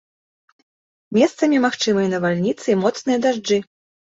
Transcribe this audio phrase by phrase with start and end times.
[1.17, 3.57] Месцамі магчымыя навальніцы і моцныя дажджы.